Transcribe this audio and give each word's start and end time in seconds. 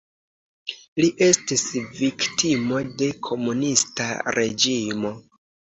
Li 1.03 1.09
estis 1.25 1.65
viktimo 1.99 2.83
de 3.03 3.13
komunista 3.29 4.11
reĝimo. 4.41 5.19